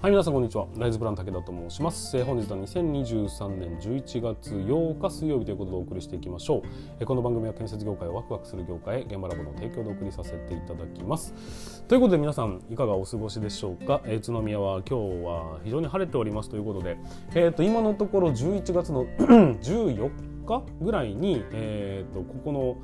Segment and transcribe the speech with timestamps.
[0.00, 0.68] はい、皆さんこんにちは。
[0.76, 2.16] ライズプラン武田と申します。
[2.16, 6.62] えー、本日は2023年11月8日水曜日ということでお送りしていきましょう。
[7.00, 11.82] えー、この番組は建設業界をワクワクする業界へ現場ラボの提供でお送りさせていただきます。
[11.88, 14.00] ということで皆さんいかがお過ごしでしょうか。
[14.04, 16.96] えー、宇都宮は今日は非常に晴れておりますということで、
[17.34, 20.10] えっ、と今のところ11月の 14
[20.46, 22.76] 日ぐらいにえっ、とここの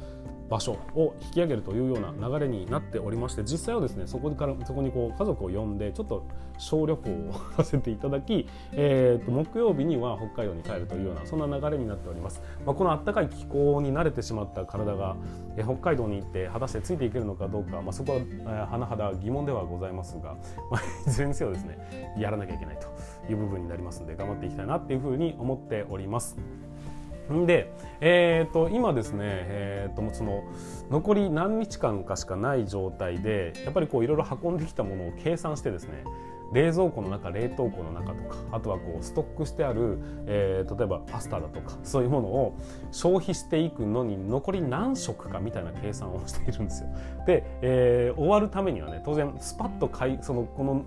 [0.54, 6.24] 場所を引き上げるというような流れになっておりまして実際はですねそこからそこにこう家族を呼んでちょっと
[6.58, 15.16] 小旅行をさせていただき、えー、と木曜日には北海道に帰るというようなそんな流れになっております、まあ、この暖かい気候に慣れてしまった体が、
[15.56, 20.36] え、北海道に行って果たしてついていけるのかどうか、まあ、そこは、え、甚だ疑問ではございますが、
[20.70, 22.86] まあ、いずれにせよですねやらなきゃいけないと
[23.32, 26.38] いう部分になりますので頑張っていきたいなっていうふうに思っております。
[27.46, 30.44] で、えーと、今ですね、えーと、その
[30.90, 36.04] 残り何日間かしかない状態でやっぱりこういろいろ運んできたものを計算してですね
[36.52, 42.56] 冷蔵庫の中冷凍庫の中とかあとはこうストックしてある、えー、例えばパスタだとかそういうものを
[42.92, 46.88] 消費していくのに残り何食かみたいな計算をしているんですよ。
[47.26, 50.84] で、えー、終わるためにはね当然スパッと買いそのこの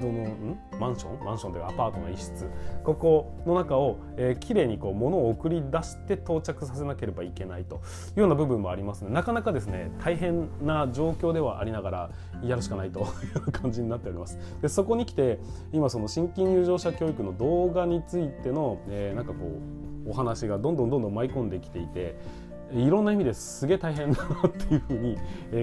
[0.00, 0.58] どのん？
[0.78, 1.24] マンション？
[1.24, 2.46] マンションというかアパートの一室。
[2.84, 7.78] ここの中を、えー、きれいにこう物を送り出して到着させなければいけないとい
[8.16, 12.10] うような部分もありますのでなかなかですね大変な状況ではありながら
[12.42, 13.04] やるしかないとい
[13.48, 14.38] う感じになっております。
[14.62, 15.38] でそこに来て
[15.72, 19.38] 今その新規入場者教育の動画についての、えー、なんかこ
[20.06, 22.18] うお話がどんどんどんどん舞い込んできていて
[22.72, 25.18] いろんな意味ですげえ大変だなっていうふうに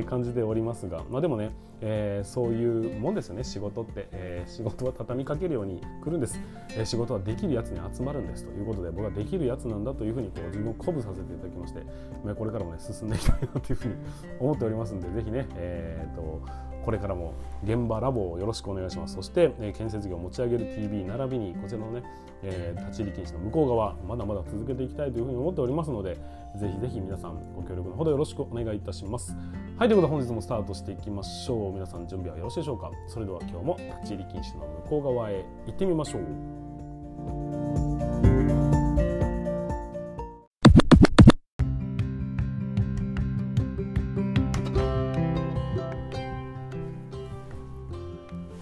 [0.06, 3.44] 感じておりますが、まあ、でもね、えー、そういうもんですよね。
[3.44, 6.40] 仕事って、えー、仕事は畳みかけるように来るんです、
[6.72, 8.46] えー、仕事はできるやつに集まるんです。
[8.46, 11.82] ということで僕はできるやつなんだというふうにこう自分を鼓舞させていただきまして、
[12.24, 13.96] まあ、これからもね進んでいきたいなというふうに
[14.40, 17.34] 思っておりますんでぜひね、えーとこれからも
[17.66, 19.16] 現場ラボをよろしくお願いします。
[19.16, 22.02] そして、え建設業を持ち上げる TV 並びにこちらのね、
[22.44, 26.18] え、立ち入り禁止の向こう側まだまだ続けていきたいというふうに思っておりますので
[26.58, 29.36] ぜひぜひ皆さんご協力のほどよろしくお願いいたします。
[29.78, 31.74] はいということで本日もスタートしていきましょう。
[31.74, 32.92] 皆さん準備はよろしいでしょうか？
[33.08, 36.22] それでは今日も立ち入り禁止の向こう側へ行ってみましょう。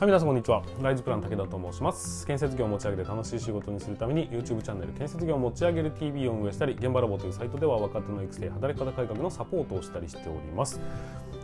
[0.06, 0.62] 皆さんこんにちは。
[0.84, 2.28] ライズプラン武田と申します。
[2.28, 10.80] 建設業を持ち上げて楽しい仕事にするために YouTube チャンネル建設業を持ち上げる TV を運営したり、現場ロボというサイトでは若手の育成、働き方改革のサポートをしたりしております。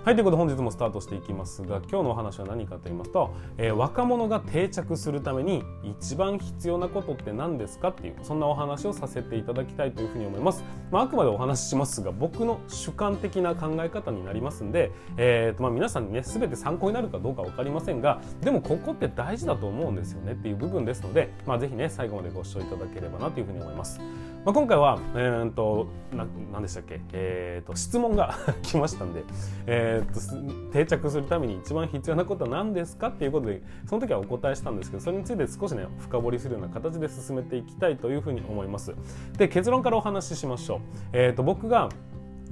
[0.04, 24.02] はいということで本日もスタートしていきますが今日のお話は何かと言いますと、えー、若者が定着するために一番必要なことって何ですかっていうそんなお話をさせていただきたいというふうに思います、まあ、あくまでお話ししますが僕の主観的な考え方になりますんで、えーとまあ、皆さんにね全て参考になるかどうか分かりませんがでもここって大事だと思うんですよねっていう部分ですので、まあ、ぜひね最後までご視聴いただければなというふうに思います。
[24.44, 29.24] まあ、今回は、えーと、な何でしたっけ、えーと、質問が 来ましたんで、
[29.68, 38.96] えーと、定着するために一番必要なことは何ですかっていうことでその時はお答えしたんですけどそれについて少しね深掘りするような形で進めていきたいというふうに思います。
[39.38, 40.80] で結論からお話ししましょう。
[41.14, 41.90] えー、と僕が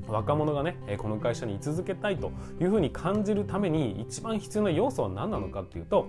[0.08, 6.08] 若者がねこの会社に居続けたいというふうに感じるために一番必要な要素は何なのかっていうと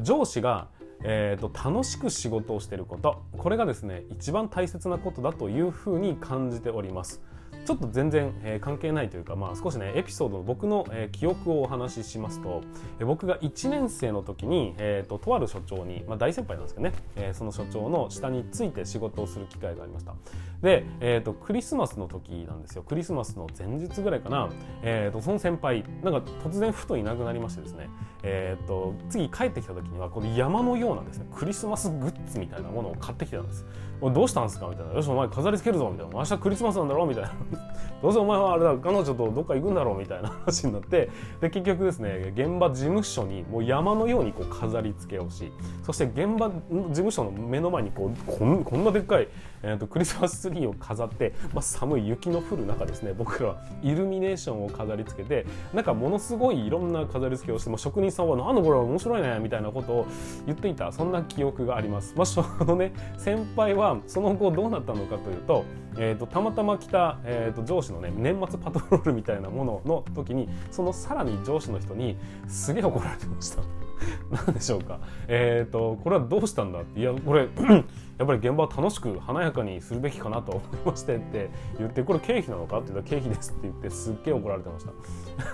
[0.00, 0.68] 上司が
[1.02, 7.22] えーと、楽しく仕事をしていることこれがですね一番大切なことだというふうに感じております。
[7.68, 12.62] ちょっと全然、えー、関係ないというか、まあ、少しねエピソードの僕の、えー、記憶をお話ししますと、
[12.98, 20.14] えー、僕が1年生の時に、えーと、とある所長に、まあ、大先輩なんですけどね、えー、その所長の下について仕事をする機会がありました。
[20.62, 22.82] で、えーと、クリスマスの時なんですよ。
[22.82, 24.48] クリスマスの前日ぐらいかな、
[24.82, 27.90] えーと、その先輩なんか突然ふといなくなりましてですね、
[28.22, 33.66] えー、と次帰ってきた時にはこの山のようなですねクリスマスグッズみたいなものを買ってきたんです。
[34.00, 34.68] どうしたんですか？
[34.68, 37.04] みたいなよしお前飾りつけるぞみたいな明日クリスマスなんだろ？
[37.04, 37.32] うみたいな。
[38.00, 39.94] どうせお前はあれだ彼女とどっか行くんだろ？
[39.94, 41.08] うみたいな 話になって。
[41.40, 45.52] で結局ですね現場事務所にもう山のようにこう飾り付けをし
[45.82, 49.28] そして現場事務所の目の前にこうこんこんなでっかい、
[49.62, 60.06] えーと、クリスマスツリーを飾って、まあ、寒い雪の降る中ですね僕らはイルミネーションを飾り付けてなんかものすごいいろんな飾り付けをしても職人さんは「なんだこれは面白いね」みたいなことを
[60.46, 60.92] 言っていた。
[60.92, 62.14] そんな記憶があります。
[62.16, 65.64] まあ、そのね先輩はその後どうなったのかというと,、
[65.96, 73.62] えーと、たまたま来た、えーと、上司のね年末パトロールみたいなものの時にそのさらに上司の人にすげえ怒られてました。
[74.30, 75.00] 何でしょうか。
[75.26, 77.00] えっ、ー、とこれはどうしたんだって。
[77.00, 77.48] いやこれ
[78.18, 80.52] やっぱり現場を楽しく華やかにするべきかなと。
[80.52, 84.92] 思いましてって言ってこれ経費なのかって言ったら経費ですって言ってすっげえ怒られてました。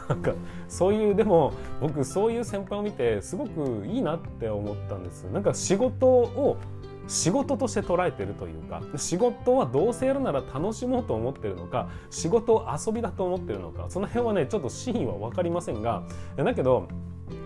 [0.14, 0.32] なんか
[0.68, 5.24] そういうでも僕そういう先輩を見てすごくいいなって思ったんです。
[5.24, 6.56] なんか仕事を
[7.06, 16.04] 仕事として捉えてるというか仕事はどうせやるなら楽しもうと思ってるのか仕事を遊びだと思ってるのかその辺はねちょっと真意は分かりませんが
[16.36, 16.88] だけど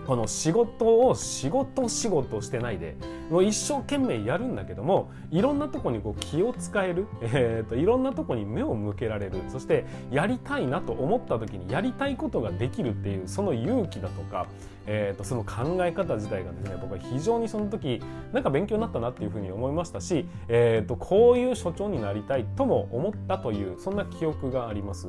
[0.09, 2.95] この仕事を仕事仕事してないで
[3.29, 14.47] もう一生懸命やるんだけどもいろんなとこにこう気を使える、 えーと、いろんなとこに目を向けられるそしてやりたいなと思った時にやりたいことができるっていうその勇気だとか、
[14.87, 18.01] えーと、その考え方自体がですね僕は非常にその時
[18.33, 25.07] なんか勉強になったなっていうふうに思いましたし、えーとこういう所長になりたいとも思ったというそんな記憶があります。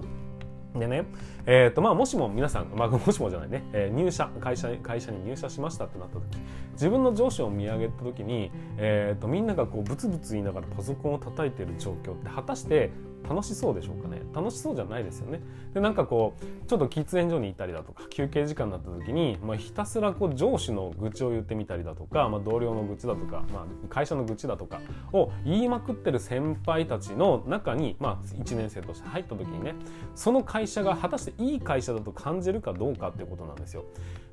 [0.75, 1.05] でね、
[1.47, 6.25] えーとまあ、もしも皆さん、まあ、 もしもじゃないね、えー、入社会社会社に入社しましたってなった時
[6.73, 12.91] 自分の上司を見上げた時に、えーと、みんながこうブツブツ言いながらパソコンを叩いてる状況って果たして
[13.29, 14.23] 楽しそうでしょうかね？
[14.35, 15.41] 楽しそうじゃないですよね？
[15.75, 24.81] でなんかこうちょっと喫煙所にいたりだとか休憩時間になった時に、まあ、ひたすらこう上司の愚痴を言ってみたりだとか、まあ、同僚の愚痴だとか、まあ、会社の愚痴だとか
[25.13, 29.75] を言いまくってる先輩たちの中に、まあ、1年生として入った時にね
[30.15, 33.85] その会会社が果たしていい会社だと感じるかどうかっていうことなんですよ。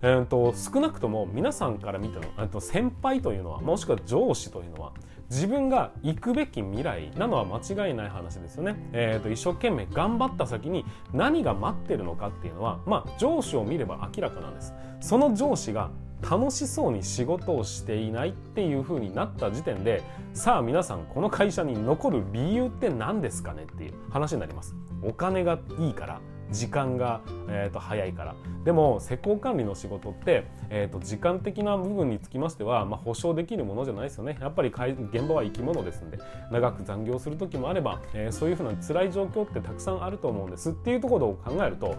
[0.01, 4.93] えーと、少なくとも皆さんから見ての先輩というのはもしくは上司というのは
[5.29, 8.75] 自分が行くべき未来なのは間違いない話ですよね。
[8.93, 14.73] えーと、一生懸命頑張った先に何が待ってるのかっていうのは、まあ、上司を見れば明らかなんです。
[15.01, 15.89] その上司が
[16.21, 20.01] 楽しそうに仕事をしていないっていう風になった時点で
[20.33, 24.75] さあ皆さんこの会社に残る理由って何ですかねっていう話になります。
[25.03, 26.21] お金がいいから
[26.51, 28.35] 時間が、えー、と早いから。
[28.63, 34.37] でも施工管理の仕事って、えー、と時間的な部分につきましては、まあ、保証できるものじゃないですよね。
[34.41, 36.19] やっぱり現場は生き物ですんで
[36.51, 40.71] 長く残業する時もあれば、えー、そういうふうな辛い状況ってたくさんあると思うんです。
[40.71, 41.95] っていうところを考えると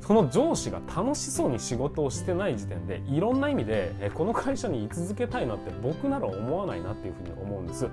[0.00, 7.88] その上司が楽しそうに仕事をしてない時点でいろんな意味で、この会社に居続けたいなって僕なら思わないなっていうふうに思うんです。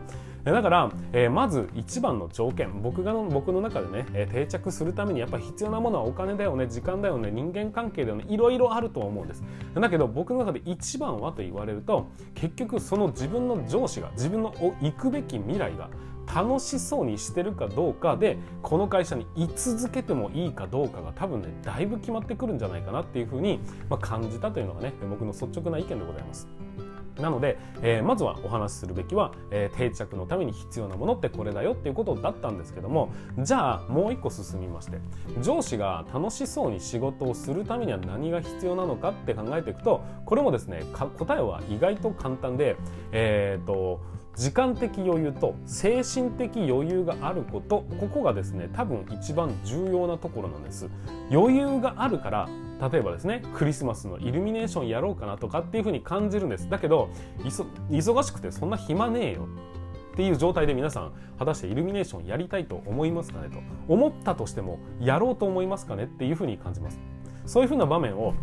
[0.54, 9.44] だから、えー、まず一番の条件僕が僕の中でね、えー、定着するためにやっぱ必要なものはお金だよね時間だよね人間関係だよねいろいろあると思うんです
[9.74, 15.90] だけど僕の中で一番はと言われると結局その自分の上司が自分の行くべき未来が
[16.34, 26.48] 楽しそうにしてるかどうかでこの会社に居続けてもいいかどうかが多分ねだいぶ決まってくるんじゃないかなっていうふうに、まあ、感じたというのがね僕の率直な意見でございます。
[27.22, 35.00] なので、えー、まずはお話しするべきは、えー、定着のために必要なものってこれだよっていうことだったんですけどもじゃあもう一個進みまして
[35.42, 42.76] 上司が楽しそうに仕事をするためには何が必要なのかって考えていくとこれもですね答えは意外と簡単で
[43.12, 44.02] えっ、ー、と
[44.36, 50.90] 時間的余裕と精神的余裕があることここがですね多分一番重要なところなんです。
[51.32, 52.50] 余裕があるから
[52.92, 56.70] 例えばですねクリスマスのイルミネーションやろうかなとかっていうふうに感じるんです。
[56.70, 57.10] だけど
[57.90, 59.48] 忙しくてそんな暇ねえよ。
[60.14, 63.60] っていう状態で皆さん果たしてイルミネーションやりたいと思いますかねと。
[63.88, 67.00] 思ったとしてもやろうと思いますかねっていうふうに感じます。
[67.46, 68.34] そういうふうな場面を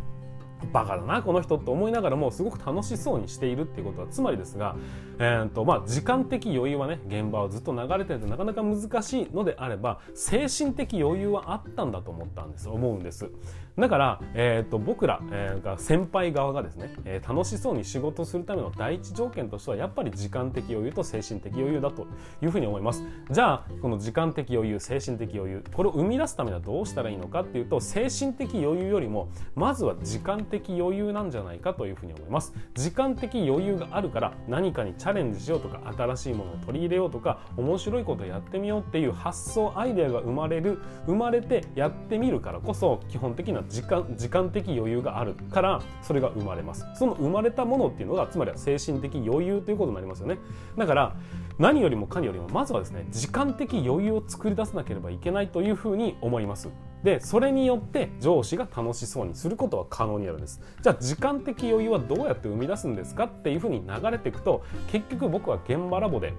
[0.72, 4.76] バカだなこの人と思いながらもすごく楽しそうにしているっていうことはつまりですが、
[5.18, 12.68] えーとまあ、時間的余裕はね現場をずっと流れてるとなかなか難しいのであれば精神的余裕はあったんだと思ったんです。
[12.68, 13.30] 思うんです。
[13.78, 22.06] だから、えーと、僕ら、えー、先輩側がですね、えー、楽しそうに仕事するための第一条件としてはやっぱり時間的余裕と精神的余裕だと
[22.42, 23.02] いうふうに思います。
[23.30, 32.54] じゃあこの時間的余裕精神的余裕これを生み出すためにはどうしたらいいのかっていうと精神的余裕よりもまずは時間的余裕なんじゃないかというふうに思います。
[32.74, 46.84] 時間的余裕があるから何かにチャレンジしようとか新しいものを取り入れようとか面白いことをやってみようっていう発想アイデアが生まれる生まれてやってみるからこそ基本的な時間時間的余裕があるからそれが生まれます。
[46.94, 50.38] その生まれたものっていうのがつまりは精神的余裕ということになりますよね。
[50.76, 51.16] だから
[51.58, 56.70] 何よりもかによりもまずはですね時間的余裕を作り出さなければいけないというふうに思います。
[57.02, 60.60] でそれによって上司が楽しそうにすることは可能になるんです。
[60.80, 66.34] じゃあ時間的余裕はどうやって生み出すんですかっていうふうに流れていくと結局僕は現場ラボで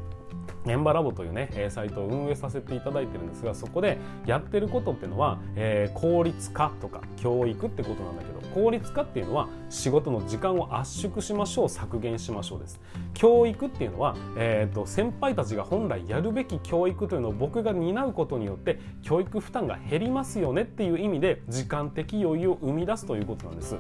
[0.66, 12.80] 現場ラボというね、サイトを運営させていただいてるんですが、そこでやってることっていうのは、えー、効率化とか教育ってことなんだけど、効率化っていうのは仕事の時間を圧縮しましょう、削減しましょうです。
[13.14, 23.78] 教育っていうのは、えーと、先輩たちが本来やるべき教育というのを僕が担うことによって教育負担が減りますよねっていう意味で時間的余裕を生み出すということなんです。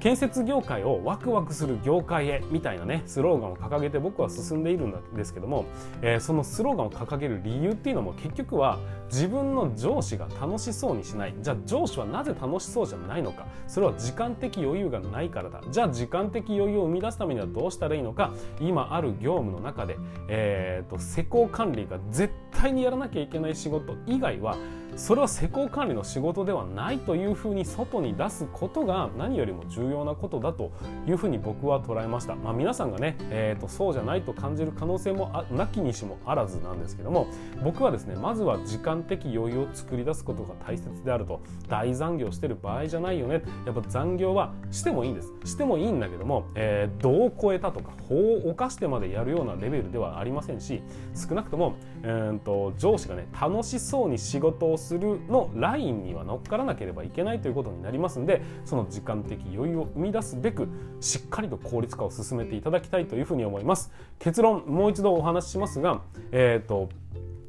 [0.00, 5.64] 建設業界をワクワクする業界へみたいなねスローガンを掲げて僕は進んでいるんですけども、
[6.02, 11.34] えー、そのスローガンを掲げる理由っていうのも結局は自分の上司が楽しそうにしない。
[11.40, 13.46] じゃあ上司はなぜ楽しそうじゃないのか。
[13.66, 15.60] それは時間的余裕がないからだ。
[15.70, 18.32] じゃあ時間的余裕を生み出すためにはどうしたらいいのか。
[18.60, 19.96] 今ある業務の中で、
[20.28, 24.56] えーと、施工管理が絶対にやらなきゃいけない仕事以外は
[24.96, 30.72] それは施工管理の仕事ではないというふうに外に出すことが何よりも重要なことだと
[31.06, 37.28] いうふうに僕は捉えました、まあ、皆さんがね、えーと、そうじゃないと感じる可能性もなきにしもあらずなんですけども
[37.62, 41.40] 僕はですねまずは時間的余裕を作り出すことが大切であると。
[41.68, 43.42] 大残業してる場合じゃないよね。
[43.64, 45.32] やっぱ残業はしてもいいんです。
[45.44, 50.82] してもいいんだけども、えー、度を超えたとか法を犯してまでやるようなレベルではありませんし
[51.14, 60.68] 少なくとも、えーと上司がね楽しそうに仕事をするのラインには乗っからなければいけないということになりますんでその時間的余裕を生み出すべく
[61.00, 63.90] しっかりと効率化を進めていただきたいというふうに思います。
[64.18, 66.02] 結論もう一度お話ししますが
[66.32, 66.88] えっ、ー、と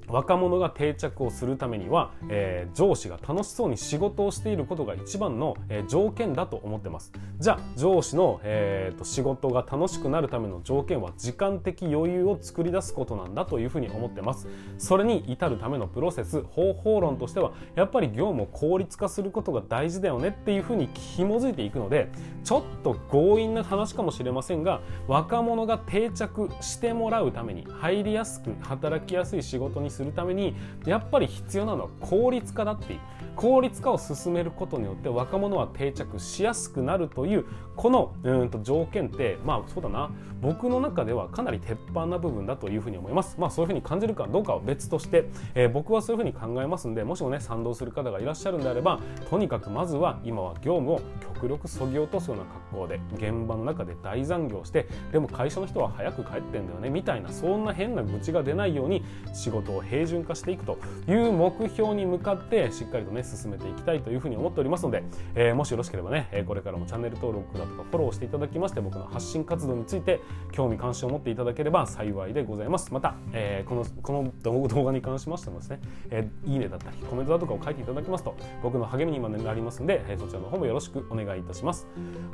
[0.09, 7.11] 若者が定着をするためには、えー、上司が楽しそうに仕事をしていることが一番の、えー、条件だと思ってます。
[7.39, 14.47] じゃあ上司の、えーと、仕事が楽しくなるための条件は時間的余裕を作り出すことなんだというふうに思ってます。
[14.77, 22.09] それに至るためのプロセス方法論としてはやっぱり業務を効率化することが大事だよねっていうふうに紐づいていくので
[22.43, 32.99] ちょっと強引な話かもしれませんが若者が定着してもらうために入りやすく働きやすい仕事にするためにやっぱり必要なのは効率化だっていう。
[33.37, 40.09] 効率化を進めることによって若者は定着しやすくなるというこのうんと条件ってまあそうだな。
[40.41, 43.37] 僕の中ではかなり鉄板な部分だというふうに思います。
[43.39, 48.99] まあそういうふうに感じるかどうかは別として、えー、僕はそういうふうに考えますんでもしもね賛同する方がいらっしゃるんであれば
[49.29, 51.01] とにかくまずは今は業務を
[51.35, 60.77] 極力そぎ落とすような格好で現場の中で大残業してでも会社の人は早く帰ってんだよねみたいなそんな変な愚痴が出ないように仕事を平準化していくと
[61.07, 65.03] いう目標に向かってしっかりとね進めていきたいというふうに思っておりますので、
[65.35, 70.19] えー、もしよろしければねこれからもチャンネル登録だとかフォローしていただきまして僕の発信活動について
[70.51, 72.93] 興味関心を持っていただければ幸いでございます。
[72.93, 74.31] また、えー、このこの
[74.67, 75.79] 動画に関しましてもですね、
[76.09, 81.87] えー、いいねだったりコメントだとかを書いていただきますと僕の励みにもなりますので、えそちらの方もよろしくお願いいたします。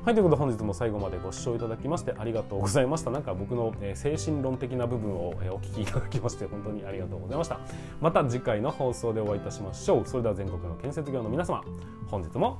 [0.04, 3.12] はいということで本日も最後までご視聴いただきましてありがとうございました。
[3.12, 7.60] なんか僕の、え精神論的な部分を、えお聞きいただきまして本当にありがとうございました。
[8.02, 10.06] また次回の放送でお会いいたしましょう。
[10.06, 11.64] それでは全国の建設業の皆様
[12.08, 12.60] 本日も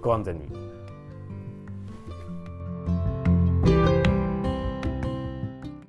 [0.00, 0.79] ご安全に。